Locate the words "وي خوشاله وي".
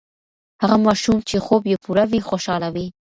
2.11-2.87